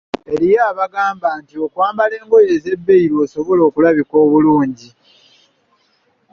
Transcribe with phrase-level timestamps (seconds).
[0.33, 4.89] Eriyo abagamba nti okwambala engoye ez‘ebbeeyi lw’osobola okulabika obulungi!